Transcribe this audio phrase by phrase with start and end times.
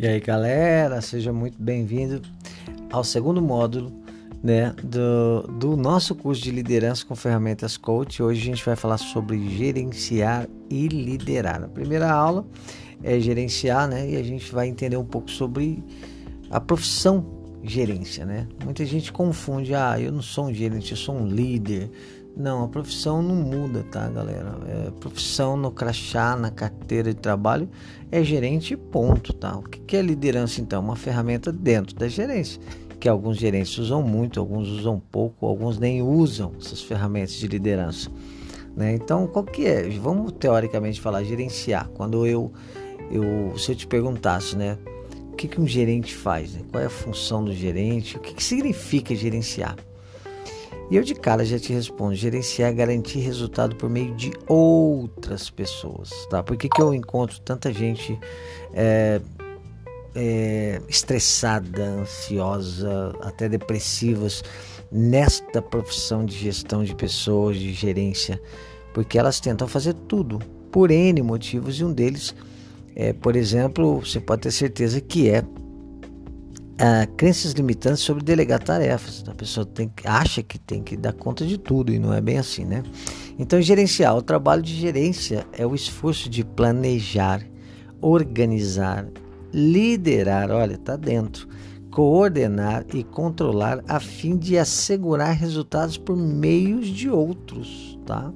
[0.00, 2.22] E aí, galera, seja muito bem-vindo
[2.92, 3.92] ao segundo módulo
[4.40, 8.22] né, do, do nosso curso de liderança com ferramentas coach.
[8.22, 11.58] Hoje a gente vai falar sobre gerenciar e liderar.
[11.58, 12.46] Na primeira aula
[13.02, 15.82] é gerenciar, né, e a gente vai entender um pouco sobre
[16.48, 17.26] a profissão
[17.64, 18.46] gerência, né?
[18.64, 21.90] Muita gente confunde, ah, eu não sou um gerente, eu sou um líder.
[22.38, 24.56] Não, a profissão não muda, tá, galera?
[24.68, 27.68] É, profissão no crachá, na carteira de trabalho
[28.12, 29.56] é gerente ponto, tá?
[29.56, 30.80] O que é liderança então?
[30.80, 32.62] Uma ferramenta dentro da gerência,
[33.00, 38.08] que alguns gerentes usam muito, alguns usam pouco, alguns nem usam essas ferramentas de liderança,
[38.76, 38.94] né?
[38.94, 39.88] Então, qual que é?
[39.98, 41.88] Vamos teoricamente falar gerenciar.
[41.88, 42.52] Quando eu,
[43.10, 44.78] eu se eu te perguntasse, né?
[45.32, 46.54] O que, que um gerente faz?
[46.54, 46.60] Né?
[46.70, 48.16] Qual é a função do gerente?
[48.16, 49.74] O que, que significa gerenciar?
[50.90, 55.50] E eu de cara já te respondo: gerenciar é garantir resultado por meio de outras
[55.50, 56.42] pessoas, tá?
[56.42, 58.18] Por que, que eu encontro tanta gente
[58.72, 59.20] é,
[60.14, 64.42] é, estressada, ansiosa, até depressivas
[64.90, 68.40] nesta profissão de gestão de pessoas, de gerência?
[68.94, 70.38] Porque elas tentam fazer tudo
[70.72, 72.34] por N motivos e um deles
[72.98, 75.44] é, por exemplo, você pode ter certeza que é
[77.16, 79.24] crenças limitantes sobre delegar tarefas.
[79.26, 82.38] A pessoa tem, acha que tem que dar conta de tudo e não é bem
[82.38, 82.82] assim, né?
[83.38, 84.16] Então, gerenciar.
[84.16, 87.42] O trabalho de gerência é o esforço de planejar,
[88.00, 89.06] organizar,
[89.52, 91.48] liderar, olha, tá dentro,
[91.90, 98.32] coordenar e controlar a fim de assegurar resultados por meios de outros, tá?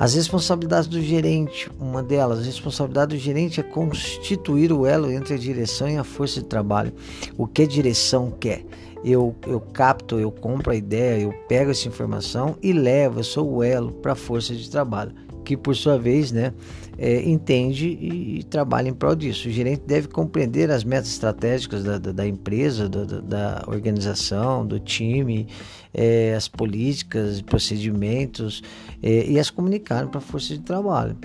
[0.00, 5.34] As responsabilidades do gerente, uma delas, a responsabilidade do gerente é constituir o elo entre
[5.34, 6.90] a direção e a força de trabalho.
[7.36, 8.64] O que a direção quer?
[9.04, 13.56] Eu, eu capto, eu compro a ideia, eu pego essa informação e levo, eu sou
[13.56, 15.12] o elo para a força de trabalho
[15.44, 16.52] que por sua vez né,
[17.00, 19.48] é, entende e, e, trabalha em prol disso.
[19.48, 24.78] O gerente deve compreender as metas estratégicas da, da, da empresa, da, da, organização, do
[24.78, 25.48] time,
[25.94, 28.62] é, as políticas, procedimentos
[29.02, 31.16] é, e as comunicar para a força de trabalho.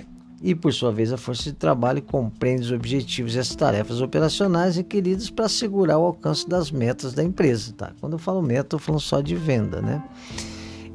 [0.42, 4.76] E por sua vez, a força de trabalho compreende os objetivos e as tarefas operacionais
[4.76, 7.74] requeridas para assegurar o alcance das metas da empresa.
[7.74, 7.92] Tá?
[8.00, 10.02] Quando eu falo meta, eu falo só de venda, né?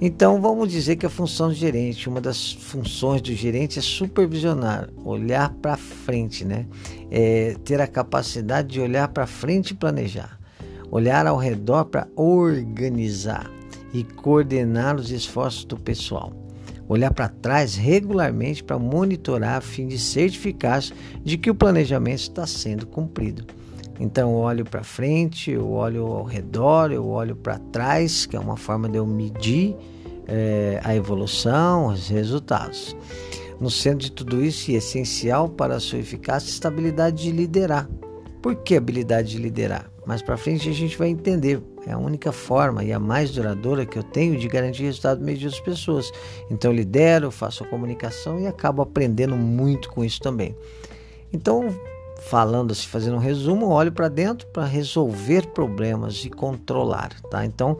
[0.03, 4.89] Então vamos dizer que a função do gerente, uma das funções do gerente é supervisionar,
[5.06, 6.66] olhar para frente, né?
[7.12, 10.40] É, ter a capacidade de olhar para frente e planejar,
[10.90, 13.47] olhar ao redor para organizar
[13.94, 16.34] e coordenar os esforços do pessoal.
[16.90, 20.81] Olhar para trás regularmente para monitorar a fim de certificar
[21.23, 23.45] de que o planejamento está sendo cumprido.
[24.00, 28.40] Então eu olho para frente, eu olho ao redor, eu olho para trás, que é
[28.40, 29.75] uma forma de eu medir
[30.28, 32.96] é, a evolução, os resultados.
[33.59, 37.88] No centro de tudo isso, e essencial para a sua eficácia, a estabilidade de liderar.
[38.41, 39.91] Por que habilidade de liderar?
[40.06, 41.62] Mais para frente a gente vai entender.
[41.85, 45.40] É a única forma e a mais duradoura que eu tenho de garantir resultado meio
[45.40, 46.12] das pessoas.
[46.50, 50.56] Então eu lidero, faço a comunicação e acabo aprendendo muito com isso também.
[51.31, 51.69] Então
[52.29, 57.45] falando assim, fazendo um resumo, olho para dentro para resolver problemas e controlar, tá?
[57.45, 57.77] Então,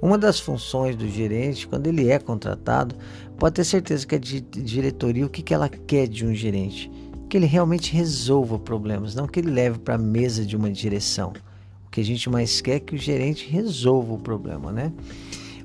[0.00, 2.94] uma das funções do gerente, quando ele é contratado,
[3.36, 6.90] pode ter certeza que a diretoria, o que, que ela quer de um gerente?
[7.28, 11.32] Que ele realmente resolva problemas, não que ele leve para a mesa de uma direção.
[11.86, 14.92] O que a gente mais quer é que o gerente resolva o problema, né?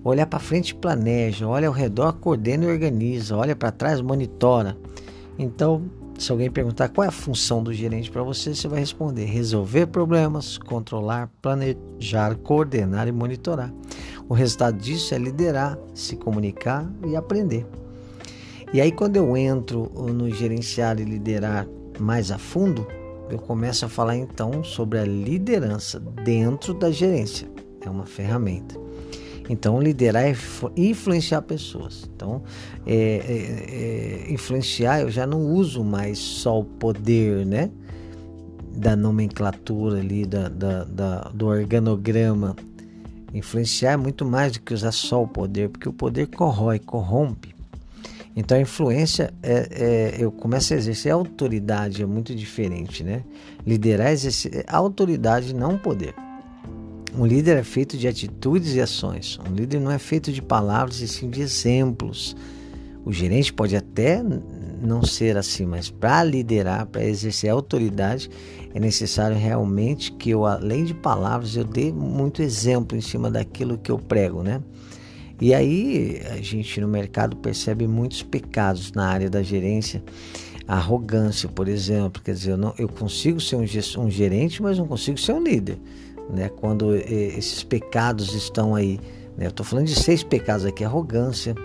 [0.03, 4.77] Olhar para frente planeja, olha ao redor, coordena e organiza, olha para trás, monitora.
[5.37, 5.83] Então,
[6.17, 9.87] se alguém perguntar qual é a função do gerente para você, você vai responder: resolver
[9.87, 13.73] problemas, controlar, planejar, coordenar e monitorar.
[14.27, 17.65] O resultado disso é liderar, se comunicar e aprender.
[18.73, 21.67] E aí, quando eu entro no gerenciar e liderar
[21.99, 22.87] mais a fundo,
[23.29, 27.47] eu começo a falar então sobre a liderança dentro da gerência.
[27.81, 28.84] É uma ferramenta.
[29.49, 30.35] Então, liderar é
[30.75, 32.09] influenciar pessoas.
[32.15, 32.43] Então,
[32.85, 37.69] é, é, é, influenciar, eu já não uso mais só o poder, né?
[38.75, 42.55] Da nomenclatura ali, da, da, da, do organograma.
[43.33, 47.53] Influenciar é muito mais do que usar só o poder, porque o poder corrói, corrompe.
[48.35, 53.23] Então a influência é, é, eu começo a exercer autoridade, é muito diferente, né?
[53.65, 56.13] Liderar é exercer autoridade, não poder.
[57.17, 59.39] Um líder é feito de atitudes e ações.
[59.49, 62.35] Um líder não é feito de palavras e sim de exemplos.
[63.05, 64.21] O gerente pode até
[64.81, 68.29] não ser assim, mas para liderar, para exercer autoridade,
[68.73, 73.77] é necessário realmente que eu, além de palavras, eu dê muito exemplo em cima daquilo
[73.77, 74.61] que eu prego, né?
[75.39, 80.01] E aí a gente no mercado percebe muitos pecados na área da gerência
[80.67, 83.65] A arrogância, por exemplo, quer dizer, eu, não, eu consigo ser um,
[84.03, 85.77] um gerente, mas não consigo ser um líder.
[86.29, 86.49] Né?
[86.49, 88.99] Quando esses pecados estão aí.
[89.37, 89.45] Né?
[89.45, 91.55] Eu estou falando de seis pecados aqui: arrogância,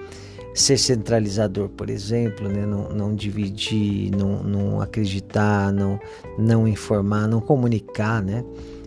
[0.54, 2.66] ser centralizador, por exemplo, né?
[2.66, 5.98] não, não dividir, não, não acreditar, não,
[6.38, 8.44] não informar, não comunicar, né?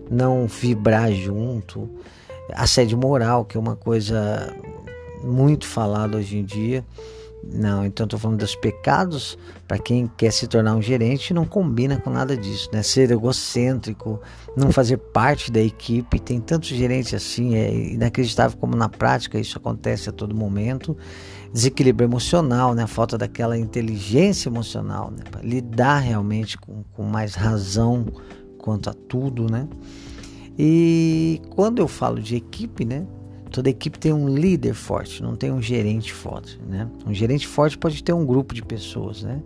[0.10, 1.90] não vibrar junto,
[2.54, 4.54] assédio moral, que é uma coisa
[5.24, 6.86] muito falada hoje em dia.
[7.52, 9.38] Não, então estou falando dos pecados
[9.68, 12.82] para quem quer se tornar um gerente não combina com nada disso, né?
[12.82, 14.20] Ser egocêntrico,
[14.56, 19.58] não fazer parte da equipe, tem tantos gerentes assim, é inacreditável como na prática isso
[19.58, 20.96] acontece a todo momento.
[21.52, 22.84] Desequilíbrio emocional, né?
[22.84, 25.24] A falta daquela inteligência emocional, né?
[25.30, 28.06] Para lidar realmente com, com mais razão
[28.58, 29.68] quanto a tudo, né?
[30.58, 33.06] E quando eu falo de equipe, né?
[33.54, 36.90] Toda equipe tem um líder forte, não tem um gerente forte, né?
[37.06, 39.44] Um gerente forte pode ter um grupo de pessoas, né?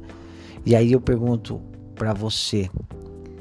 [0.65, 1.62] E aí eu pergunto
[1.94, 2.69] para você,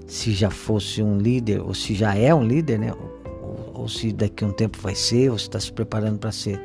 [0.09, 2.93] se já fosse um líder ou se já é um líder, né?
[2.93, 6.33] Ou, ou se daqui a um tempo vai ser, ou se está se preparando para
[6.33, 6.61] ser,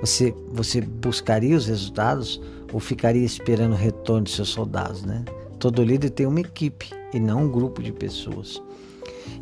[0.00, 2.40] você você buscaria os resultados
[2.72, 5.24] ou ficaria esperando o retorno de seus soldados, né?
[5.60, 8.60] Todo líder tem uma equipe e não um grupo de pessoas.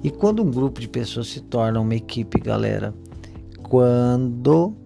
[0.04, 2.92] E quando um grupo de pessoas se torna uma equipe, galera,
[3.72, 4.76] quando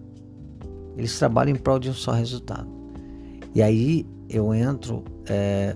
[0.95, 2.69] eles trabalham em prol de um só resultado.
[3.53, 5.75] E aí eu entro, é,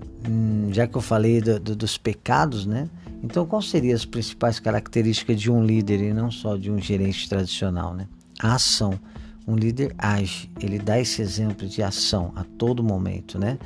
[0.70, 2.88] já que eu falei do, do, dos pecados, né?
[3.22, 7.28] Então, quais seriam as principais características de um líder e não só de um gerente
[7.28, 8.08] tradicional, né?
[8.40, 8.98] A ação.
[9.46, 13.58] Um líder age, ele dá esse exemplo de ação a todo momento, né?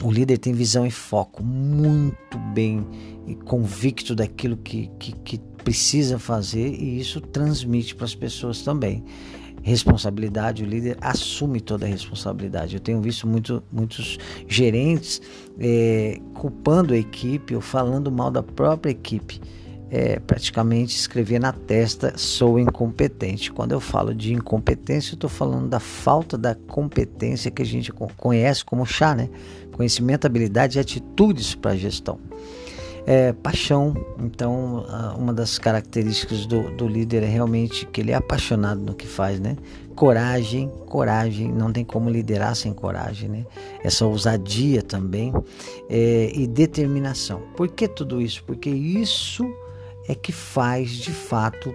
[0.00, 2.86] O líder tem visão e foco muito bem
[3.46, 9.02] convicto daquilo que, que, que precisa fazer e isso transmite para as pessoas também.
[9.62, 12.74] Responsabilidade, o líder assume toda a responsabilidade.
[12.74, 15.22] Eu tenho visto muito, muitos gerentes
[15.58, 19.40] é, culpando a equipe ou falando mal da própria equipe.
[19.90, 23.50] É, praticamente escrever na testa sou incompetente.
[23.50, 27.90] Quando eu falo de incompetência, eu estou falando da falta da competência que a gente
[27.92, 29.30] conhece como chá, né?
[29.72, 32.18] Conhecimento, habilidade e atitudes para a gestão.
[33.06, 34.86] É, paixão, então
[35.18, 39.38] uma das características do, do líder é realmente que ele é apaixonado no que faz,
[39.38, 39.56] né?
[39.94, 43.46] Coragem, coragem, não tem como liderar sem coragem, né?
[43.82, 45.34] Essa ousadia também
[45.90, 47.42] é, e determinação.
[47.54, 48.42] Por que tudo isso?
[48.44, 49.44] Porque isso
[50.08, 51.74] é que faz de fato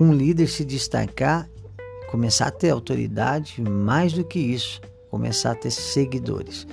[0.00, 1.48] um líder se destacar,
[2.10, 6.66] começar a ter autoridade, mais do que isso, começar a ter seguidores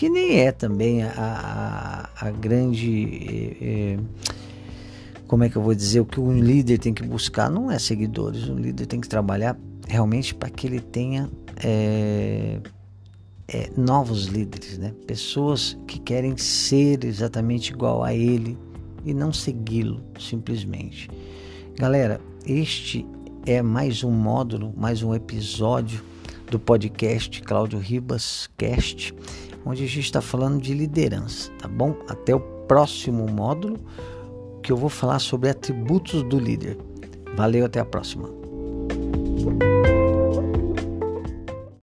[0.00, 1.12] que nem é também a,
[2.18, 3.58] a, a grande.
[3.60, 3.98] É,
[5.26, 6.00] como é que eu vou dizer?
[6.00, 9.58] O que um líder tem que buscar não é seguidores, um líder tem que trabalhar
[9.86, 11.28] realmente para que ele tenha
[11.62, 12.60] é,
[13.46, 14.94] é, novos líderes, né?
[15.06, 18.56] pessoas que querem ser exatamente igual a ele
[19.04, 21.10] e não segui-lo simplesmente.
[21.78, 23.04] Galera, este
[23.44, 26.02] é mais um módulo, mais um episódio
[26.50, 29.14] do podcast Cláudio Ribas Cast
[29.64, 31.96] onde a gente está falando de liderança, tá bom?
[32.08, 33.78] Até o próximo módulo
[34.62, 36.78] que eu vou falar sobre atributos do líder.
[37.36, 38.28] Valeu, até a próxima.